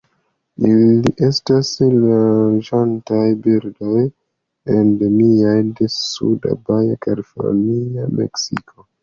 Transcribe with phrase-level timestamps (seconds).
[0.67, 4.01] Ili estas loĝantaj birdoj
[4.79, 8.89] endemiaj de suda Baja California, Meksiko.